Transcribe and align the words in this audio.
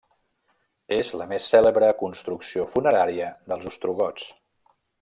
És 0.95 1.11
la 1.21 1.27
més 1.33 1.49
cèlebre 1.51 1.91
construcció 1.99 2.65
funerària 2.77 3.29
dels 3.53 3.69
ostrogots. 3.73 4.27